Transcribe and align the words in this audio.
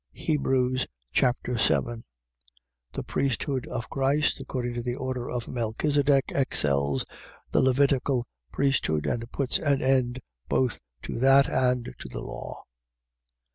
Hebrews 0.13 0.87
Chapter 1.11 1.59
7 1.59 2.01
The 2.93 3.03
priesthood 3.03 3.67
of 3.67 3.87
Christ 3.91 4.39
according 4.39 4.73
to 4.73 4.81
the 4.81 4.95
order 4.95 5.29
of 5.29 5.45
Melchisedech 5.45 6.31
excels 6.31 7.05
the 7.51 7.61
Levitical 7.61 8.25
priesthood 8.51 9.05
and 9.05 9.31
puts 9.31 9.59
an 9.59 9.83
end 9.83 10.19
both 10.49 10.79
to 11.03 11.19
that 11.19 11.47
and 11.47 11.93
to 11.99 12.09
the 12.09 12.21
law. 12.21 12.63